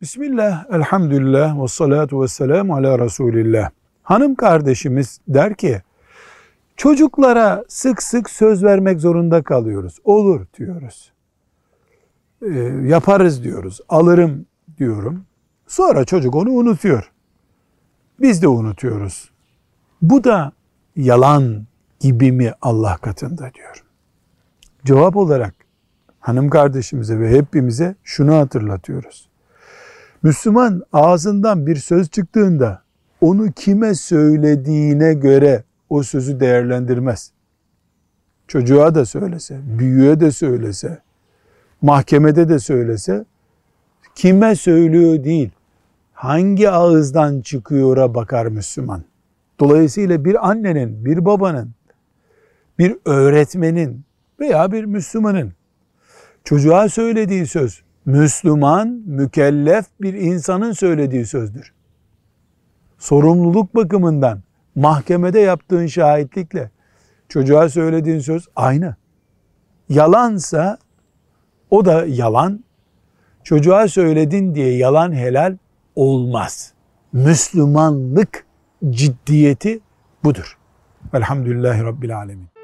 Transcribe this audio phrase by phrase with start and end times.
[0.00, 3.70] Bismillah, elhamdülillah ve salatu ve selamu ala Resulillah.
[4.02, 5.82] Hanım kardeşimiz der ki,
[6.76, 9.98] çocuklara sık sık söz vermek zorunda kalıyoruz.
[10.04, 11.12] Olur diyoruz.
[12.42, 12.48] Ee,
[12.84, 13.80] yaparız diyoruz.
[13.88, 14.46] Alırım
[14.78, 15.24] diyorum.
[15.66, 17.12] Sonra çocuk onu unutuyor.
[18.20, 19.30] Biz de unutuyoruz.
[20.02, 20.52] Bu da
[20.96, 21.66] yalan
[22.00, 23.84] gibi mi Allah katında diyor.
[24.84, 25.54] Cevap olarak
[26.20, 29.29] hanım kardeşimize ve hepimize şunu hatırlatıyoruz.
[30.22, 32.82] Müslüman ağzından bir söz çıktığında
[33.20, 37.32] onu kime söylediğine göre o sözü değerlendirmez.
[38.48, 40.98] Çocuğa da söylese, büyüğe de söylese,
[41.82, 43.24] mahkemede de söylese,
[44.14, 45.50] kime söylüyor değil,
[46.12, 49.04] hangi ağızdan çıkıyora bakar Müslüman.
[49.60, 51.70] Dolayısıyla bir annenin, bir babanın,
[52.78, 54.04] bir öğretmenin
[54.40, 55.52] veya bir Müslümanın
[56.44, 61.72] çocuğa söylediği söz, Müslüman, mükellef bir insanın söylediği sözdür.
[62.98, 64.42] Sorumluluk bakımından
[64.74, 66.70] mahkemede yaptığın şahitlikle
[67.28, 68.96] çocuğa söylediğin söz aynı.
[69.88, 70.78] Yalansa
[71.70, 72.64] o da yalan.
[73.44, 75.56] Çocuğa söyledin diye yalan helal
[75.96, 76.72] olmaz.
[77.12, 78.46] Müslümanlık
[78.90, 79.80] ciddiyeti
[80.24, 80.58] budur.
[81.14, 82.59] Velhamdülillahi Rabbil Alemin.